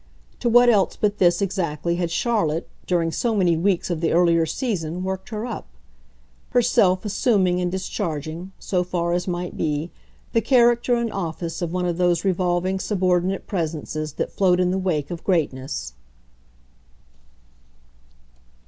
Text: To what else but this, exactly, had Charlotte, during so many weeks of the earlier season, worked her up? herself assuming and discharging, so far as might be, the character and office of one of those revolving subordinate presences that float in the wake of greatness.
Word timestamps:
To 0.39 0.49
what 0.49 0.67
else 0.67 0.95
but 0.95 1.19
this, 1.19 1.43
exactly, 1.43 1.97
had 1.97 2.09
Charlotte, 2.09 2.67
during 2.87 3.11
so 3.11 3.35
many 3.35 3.55
weeks 3.55 3.91
of 3.91 4.01
the 4.01 4.13
earlier 4.13 4.47
season, 4.47 5.03
worked 5.03 5.29
her 5.29 5.45
up? 5.45 5.67
herself 6.49 7.05
assuming 7.05 7.61
and 7.61 7.71
discharging, 7.71 8.51
so 8.57 8.83
far 8.83 9.13
as 9.13 9.27
might 9.27 9.55
be, 9.55 9.91
the 10.33 10.41
character 10.41 10.95
and 10.95 11.13
office 11.13 11.61
of 11.61 11.71
one 11.71 11.85
of 11.85 11.97
those 11.97 12.25
revolving 12.25 12.79
subordinate 12.79 13.45
presences 13.45 14.13
that 14.13 14.31
float 14.31 14.59
in 14.59 14.71
the 14.71 14.79
wake 14.79 15.11
of 15.11 15.23
greatness. 15.23 15.93